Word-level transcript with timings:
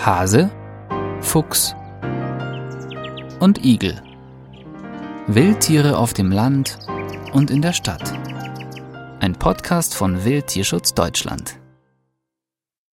Hase, 0.00 0.48
Fuchs 1.20 1.74
und 3.40 3.64
Igel. 3.64 4.00
Wildtiere 5.26 5.98
auf 5.98 6.14
dem 6.14 6.30
Land 6.30 6.78
und 7.32 7.50
in 7.50 7.62
der 7.62 7.72
Stadt. 7.72 8.12
Ein 9.18 9.34
Podcast 9.34 9.96
von 9.96 10.24
Wildtierschutz 10.24 10.94
Deutschland. 10.94 11.58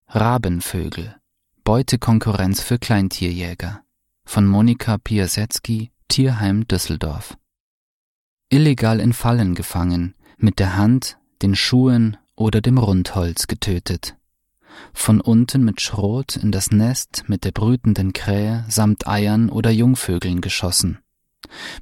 Rabenvögel. 0.08 1.14
Beutekonkurrenz 1.62 2.60
für 2.60 2.78
Kleintierjäger. 2.78 3.82
Von 4.24 4.48
Monika 4.48 4.98
Piasecki, 4.98 5.92
Tierheim 6.08 6.66
Düsseldorf. 6.66 7.38
Illegal 8.48 8.98
in 8.98 9.12
Fallen 9.12 9.54
gefangen, 9.54 10.16
mit 10.38 10.58
der 10.58 10.76
Hand, 10.76 11.18
den 11.40 11.54
Schuhen 11.54 12.16
oder 12.34 12.60
dem 12.60 12.78
Rundholz 12.78 13.46
getötet 13.46 14.16
von 14.92 15.20
unten 15.20 15.64
mit 15.64 15.80
Schrot 15.80 16.36
in 16.36 16.52
das 16.52 16.70
Nest 16.70 17.24
mit 17.26 17.44
der 17.44 17.52
brütenden 17.52 18.12
Krähe 18.12 18.64
samt 18.68 19.06
Eiern 19.06 19.48
oder 19.48 19.70
Jungvögeln 19.70 20.40
geschossen, 20.40 20.98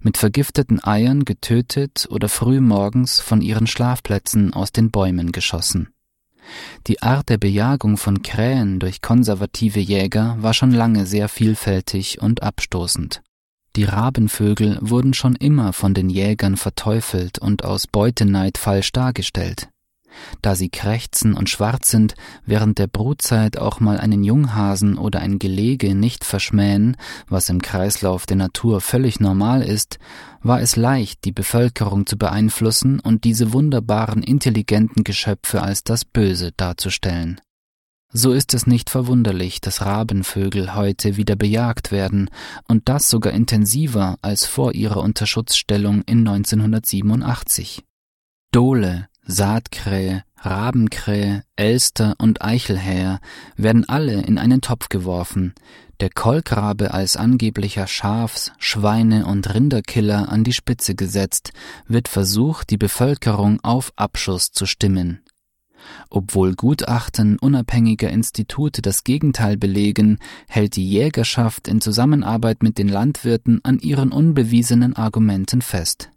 mit 0.01 0.17
vergifteten 0.17 0.83
Eiern 0.83 1.25
getötet 1.25 2.07
oder 2.11 2.29
früh 2.29 2.61
morgens 2.61 3.21
von 3.21 3.41
ihren 3.41 3.67
Schlafplätzen 3.67 4.53
aus 4.53 4.73
den 4.73 4.91
Bäumen 4.91 5.33
geschossen. 5.33 5.89
Die 6.87 7.03
Art 7.03 7.31
der 7.31 7.39
Bejagung 7.39 7.97
von 7.97 8.23
Krähen 8.23 8.79
durch 8.79 9.01
konservative 9.01 9.81
Jäger 9.81 10.37
war 10.41 10.53
schon 10.53 10.73
lange 10.73 11.07
sehr 11.07 11.29
vielfältig 11.29 12.21
und 12.21 12.43
abstoßend. 12.43 13.23
Die 13.77 13.85
Rabenvögel 13.85 14.79
wurden 14.83 15.15
schon 15.15 15.35
immer 15.35 15.73
von 15.73 15.95
den 15.95 16.11
Jägern 16.11 16.57
verteufelt 16.57 17.39
und 17.39 17.65
aus 17.65 17.87
Beuteneid 17.87 18.59
falsch 18.59 18.93
dargestellt 18.93 19.69
da 20.43 20.55
sie 20.55 20.69
krächzen 20.69 21.35
und 21.35 21.51
schwarz 21.51 21.91
sind, 21.91 22.15
während 22.45 22.79
der 22.79 22.87
Brutzeit 22.87 23.59
auch 23.59 23.81
mal 23.81 23.99
einen 23.99 24.25
Junghasen 24.25 24.99
oder 24.99 25.21
ein 25.21 25.39
Gelege 25.39 25.95
nicht 25.95 26.25
verschmähen, 26.25 26.97
was 27.29 27.49
im 27.49 27.63
Kreislauf 27.63 28.27
der 28.27 28.37
Natur 28.37 28.81
völlig 28.81 29.21
normal 29.21 29.63
ist, 29.63 29.99
war 30.43 30.61
es 30.61 30.77
leicht, 30.77 31.25
die 31.25 31.33
Bevölkerung 31.33 32.07
zu 32.07 32.19
beeinflussen 32.19 33.01
und 33.01 33.25
diese 33.25 33.53
wunderbaren 33.53 34.23
intelligenten 34.23 35.05
Geschöpfe 35.05 35.63
als 35.63 35.85
das 35.85 36.05
Böse 36.05 36.53
darzustellen. 36.57 37.41
So 38.17 38.31
ist 38.31 38.55
es 38.55 38.69
nicht 38.69 38.91
verwunderlich, 38.91 39.61
dass 39.61 39.85
Rabenvögel 39.85 40.77
heute 40.77 41.17
wieder 41.17 41.35
bejagt 41.35 41.91
werden, 41.91 42.31
und 42.69 42.89
das 42.89 43.11
sogar 43.11 43.33
intensiver 43.33 44.19
als 44.23 44.47
vor 44.47 44.73
ihrer 44.73 45.03
Unterschutzstellung 45.03 46.03
in 46.03 46.21
1987. 46.21 47.83
Dole, 48.53 49.09
Saatkrähe, 49.27 50.23
Rabenkrähe, 50.39 51.45
Elster 51.57 52.15
und 52.19 52.43
Eichelhäher 52.43 53.21
werden 53.57 53.89
alle 53.89 54.23
in 54.23 54.39
einen 54.39 54.61
Topf 54.61 54.89
geworfen, 54.89 55.55
der 56.01 56.11
Kolkrabe 56.11 56.93
als 56.93 57.17
angeblicher 57.17 57.87
Schafs-, 57.87 58.53
Schweine- 58.59 59.27
und 59.27 59.55
Rinderkiller 59.55 60.29
an 60.29 60.45
die 60.45 60.53
Spitze 60.53 60.95
gesetzt, 60.95 61.53
wird 61.87 62.09
versucht, 62.09 62.71
die 62.71 62.77
Bevölkerung 62.77 63.61
auf 63.63 63.93
Abschuss 63.97 64.53
zu 64.53 64.67
stimmen. 64.67 65.21
Obwohl 66.11 66.55
Gutachten 66.55 67.39
unabhängiger 67.39 68.11
Institute 68.11 68.83
das 68.83 69.05
Gegenteil 69.05 69.57
belegen, 69.57 70.19
hält 70.49 70.77
die 70.77 70.89
Jägerschaft 70.89 71.69
in 71.69 71.81
Zusammenarbeit 71.81 72.63
mit 72.63 72.79
den 72.79 72.89
Landwirten 72.89 73.61
an 73.65 73.79
ihren 73.79 74.13
unbewiesenen 74.13 74.97
Argumenten 74.97 75.63
fest. 75.63 76.11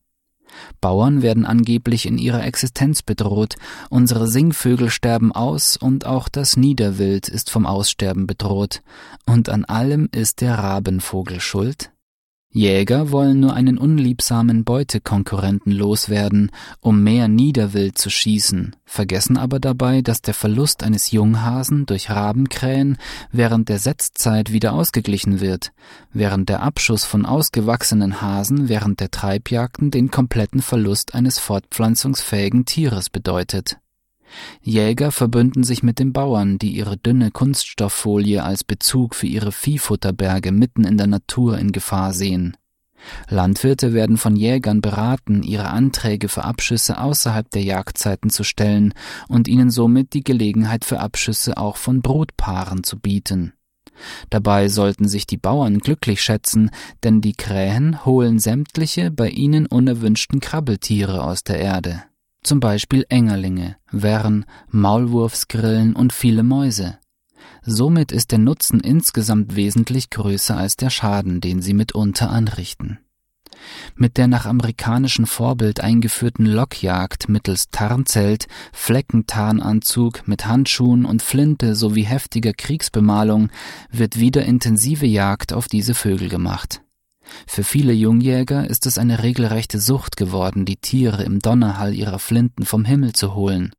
Bauern 0.82 1.22
werden 1.22 1.46
angeblich 1.46 2.06
in 2.06 2.18
ihrer 2.18 2.44
Existenz 2.44 3.02
bedroht, 3.02 3.56
unsere 3.90 4.28
Singvögel 4.28 4.90
sterben 4.90 5.32
aus 5.32 5.78
und 5.78 6.06
auch 6.06 6.30
das 6.30 6.58
Niederwild 6.58 7.30
ist 7.30 7.50
vom 7.50 7.66
Aussterben 7.66 8.28
bedroht. 8.28 8.82
Und 9.26 9.50
an 9.50 9.66
allem 9.66 10.10
ist 10.12 10.42
der 10.42 10.56
Rabenvogel 10.56 11.40
schuld? 11.40 11.92
Jäger 12.58 13.12
wollen 13.12 13.40
nur 13.40 13.54
einen 13.54 13.78
unliebsamen 13.78 14.64
Beutekonkurrenten 14.64 15.72
loswerden, 15.72 16.52
um 16.82 17.04
mehr 17.04 17.28
Niederwild 17.28 18.00
zu 18.00 18.10
schießen, 18.10 18.76
vergessen 18.84 19.38
aber 19.38 19.60
dabei, 19.60 20.02
dass 20.02 20.24
der 20.24 20.34
Verlust 20.34 20.82
eines 20.82 21.12
Junghasen 21.12 21.86
durch 21.86 22.10
Rabenkrähen 22.10 22.98
während 23.32 23.70
der 23.70 23.78
Setzzeit 23.78 24.52
wieder 24.52 24.74
ausgeglichen 24.74 25.40
wird, 25.40 25.72
während 26.14 26.50
der 26.50 26.64
Abschuss 26.64 27.06
von 27.06 27.28
ausgewachsenen 27.28 28.22
Hasen 28.22 28.70
während 28.70 29.02
der 29.02 29.12
Treibjagden 29.12 29.92
den 29.92 30.10
kompletten 30.10 30.64
Verlust 30.64 31.14
eines 31.14 31.38
fortpflanzungsfähigen 31.38 32.66
Tieres 32.66 33.12
bedeutet. 33.12 33.78
Jäger 34.62 35.12
verbünden 35.12 35.64
sich 35.64 35.84
mit 35.84 36.00
den 36.00 36.14
Bauern, 36.14 36.58
die 36.58 36.72
ihre 36.72 36.98
dünne 36.98 37.32
Kunststofffolie 37.32 38.44
als 38.44 38.64
Bezug 38.64 39.16
für 39.16 39.28
ihre 39.28 39.52
Viehfutterberge 39.52 40.52
mitten 40.52 40.84
in 40.84 40.98
der 40.98 41.08
Natur 41.08 41.58
in 41.58 41.72
Gefahr 41.72 42.14
sehen. 42.14 42.58
Landwirte 43.30 43.94
werden 43.94 44.18
von 44.18 44.36
Jägern 44.36 44.82
beraten, 44.82 45.44
ihre 45.44 45.70
Anträge 45.70 46.30
für 46.30 46.44
Abschüsse 46.44 47.00
außerhalb 47.00 47.50
der 47.52 47.64
Jagdzeiten 47.64 48.30
zu 48.30 48.44
stellen 48.44 48.94
und 49.28 49.48
ihnen 49.48 49.70
somit 49.70 50.14
die 50.14 50.24
Gelegenheit 50.24 50.84
für 50.84 51.00
Abschüsse 51.00 51.58
auch 51.58 51.78
von 51.78 52.02
Brutpaaren 52.02 52.84
zu 52.84 53.00
bieten. 53.00 53.54
Dabei 54.30 54.70
sollten 54.70 55.08
sich 55.08 55.26
die 55.26 55.38
Bauern 55.38 55.80
glücklich 55.80 56.22
schätzen, 56.22 56.70
denn 57.04 57.22
die 57.22 57.34
Krähen 57.34 58.06
holen 58.06 58.40
sämtliche 58.40 59.10
bei 59.10 59.30
ihnen 59.30 59.66
unerwünschten 59.66 60.40
Krabbeltiere 60.40 61.24
aus 61.24 61.44
der 61.44 61.60
Erde 61.60 62.04
zum 62.48 62.62
Beispiel 62.62 63.06
Engerlinge, 63.10 63.76
Wern, 63.92 64.46
Maulwurfsgrillen 64.70 65.96
und 65.96 66.14
viele 66.14 66.44
Mäuse. 66.44 66.98
Somit 67.62 68.14
ist 68.14 68.32
der 68.32 68.40
Nutzen 68.40 68.80
insgesamt 68.80 69.58
wesentlich 69.58 70.10
größer 70.10 70.56
als 70.56 70.78
der 70.78 70.90
Schaden, 70.90 71.42
den 71.42 71.62
sie 71.62 71.74
mitunter 71.74 72.30
anrichten. 72.30 73.00
Mit 73.96 74.18
der 74.18 74.28
nach 74.28 74.46
amerikanischem 74.46 75.26
Vorbild 75.26 75.82
eingeführten 75.82 76.46
Lockjagd 76.46 77.28
mittels 77.28 77.70
Tarnzelt, 77.70 78.48
Fleckentarnanzug 78.72 80.26
mit 80.26 80.46
Handschuhen 80.46 81.04
und 81.04 81.22
Flinte 81.22 81.76
sowie 81.76 82.04
heftiger 82.04 82.54
Kriegsbemalung 82.54 83.50
wird 83.92 84.20
wieder 84.20 84.46
intensive 84.46 85.06
Jagd 85.06 85.52
auf 85.52 85.68
diese 85.68 85.94
Vögel 85.94 86.30
gemacht. 86.30 86.82
Für 87.48 87.64
viele 87.64 87.94
Jungjäger 87.94 88.70
ist 88.70 88.86
es 88.86 88.98
eine 88.98 89.24
regelrechte 89.24 89.80
Sucht 89.80 90.18
geworden, 90.18 90.66
die 90.66 90.78
Tiere 90.78 91.24
im 91.24 91.40
Donnerhall 91.40 91.94
ihrer 91.94 92.20
Flinten 92.20 92.66
vom 92.66 92.86
Himmel 92.86 93.14
zu 93.14 93.36
holen. 93.36 93.72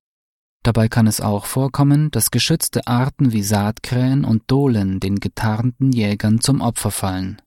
Dabei 0.62 0.88
kann 0.88 1.06
es 1.06 1.20
auch 1.20 1.46
vorkommen, 1.46 2.10
dass 2.10 2.30
geschützte 2.30 2.86
Arten 2.86 3.32
wie 3.32 3.42
Saatkrähen 3.42 4.24
und 4.24 4.42
Dohlen 4.48 5.00
den 5.00 5.16
getarnten 5.16 5.92
Jägern 5.92 6.40
zum 6.40 6.60
Opfer 6.60 6.90
fallen. 6.90 7.40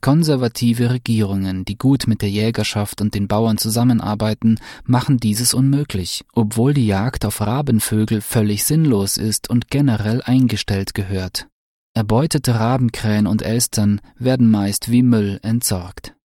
Konservative 0.00 0.90
Regierungen, 0.90 1.64
die 1.64 1.78
gut 1.78 2.06
mit 2.06 2.22
der 2.22 2.30
Jägerschaft 2.30 3.00
und 3.00 3.14
den 3.14 3.28
Bauern 3.28 3.56
zusammenarbeiten, 3.56 4.58
machen 4.84 5.18
dieses 5.18 5.54
unmöglich, 5.54 6.24
obwohl 6.34 6.74
die 6.74 6.86
Jagd 6.86 7.24
auf 7.24 7.40
Rabenvögel 7.40 8.20
völlig 8.20 8.64
sinnlos 8.64 9.16
ist 9.16 9.48
und 9.48 9.70
generell 9.70 10.20
eingestellt 10.22 10.94
gehört. 10.94 11.46
Erbeutete 11.96 12.56
Rabenkrähen 12.56 13.28
und 13.28 13.42
Elstern 13.42 14.00
werden 14.18 14.50
meist 14.50 14.90
wie 14.90 15.04
Müll 15.04 15.38
entsorgt. 15.44 16.16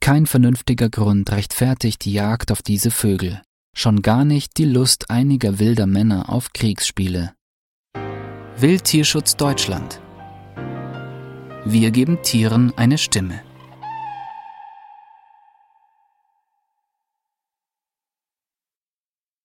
Kein 0.00 0.26
vernünftiger 0.26 0.88
Grund 0.88 1.32
rechtfertigt 1.32 2.04
die 2.04 2.12
Jagd 2.12 2.52
auf 2.52 2.62
diese 2.62 2.92
Vögel, 2.92 3.42
schon 3.74 4.02
gar 4.02 4.24
nicht 4.24 4.56
die 4.56 4.66
Lust 4.66 5.10
einiger 5.10 5.58
wilder 5.58 5.88
Männer 5.88 6.30
auf 6.30 6.52
Kriegsspiele. 6.52 7.34
Wildtierschutz 8.56 9.34
Deutschland 9.34 10.00
Wir 11.64 11.90
geben 11.90 12.22
Tieren 12.22 12.72
eine 12.76 12.96
Stimme. 12.96 13.42